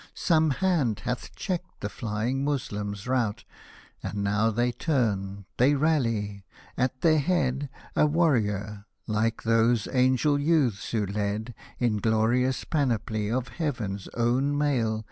Some 0.15 0.49
hand 0.49 1.01
hath 1.01 1.35
checked 1.35 1.81
the 1.81 1.87
flying 1.87 2.43
Moslem's 2.43 3.05
rout; 3.07 3.43
And 4.01 4.23
now 4.23 4.49
they 4.49 4.71
turn, 4.71 5.45
they 5.57 5.75
rally— 5.75 6.43
at 6.75 7.01
their 7.01 7.19
head 7.19 7.69
A 7.95 8.07
warrior 8.07 8.85
(like 9.05 9.43
those 9.43 9.87
angel 9.93 10.39
youths 10.39 10.89
who 10.89 11.05
led, 11.05 11.53
In 11.77 11.97
glorious 11.97 12.63
panoply 12.63 13.29
of 13.29 13.49
Heaven's 13.49 14.07
own 14.15 14.57
mail. 14.57 14.99